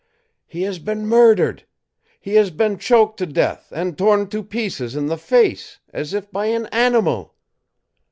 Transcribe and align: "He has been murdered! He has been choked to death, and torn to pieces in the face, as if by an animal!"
"He 0.47 0.63
has 0.63 0.79
been 0.79 1.05
murdered! 1.05 1.63
He 2.19 2.33
has 2.33 2.49
been 2.49 2.79
choked 2.79 3.17
to 3.19 3.27
death, 3.27 3.71
and 3.71 3.95
torn 3.95 4.29
to 4.29 4.41
pieces 4.41 4.95
in 4.95 5.05
the 5.05 5.15
face, 5.15 5.77
as 5.93 6.15
if 6.15 6.31
by 6.31 6.47
an 6.47 6.65
animal!" 6.71 7.35